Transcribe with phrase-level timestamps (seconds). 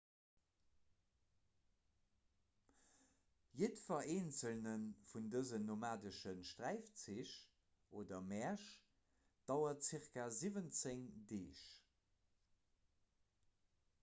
[3.59, 4.71] jiddwer eenzele
[5.11, 7.35] vun dësen nomadesche sträifzich
[8.01, 8.69] oder märsch
[9.51, 11.61] dauert zirka 17 deeg